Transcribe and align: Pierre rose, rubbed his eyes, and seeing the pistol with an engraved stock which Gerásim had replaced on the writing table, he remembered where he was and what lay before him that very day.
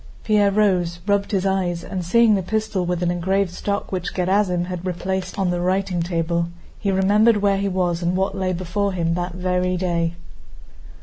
Pierre 0.23 0.49
rose, 0.49 0.97
rubbed 1.05 1.29
his 1.31 1.45
eyes, 1.45 1.83
and 1.83 2.03
seeing 2.03 2.33
the 2.33 2.41
pistol 2.41 2.87
with 2.87 3.03
an 3.03 3.11
engraved 3.11 3.51
stock 3.51 3.91
which 3.91 4.15
Gerásim 4.15 4.65
had 4.65 4.83
replaced 4.83 5.37
on 5.37 5.51
the 5.51 5.61
writing 5.61 6.01
table, 6.01 6.47
he 6.79 6.89
remembered 6.91 7.37
where 7.37 7.57
he 7.59 7.69
was 7.69 8.01
and 8.01 8.15
what 8.17 8.35
lay 8.35 8.51
before 8.51 8.93
him 8.93 9.13
that 9.13 9.33
very 9.35 9.77
day. 9.77 10.15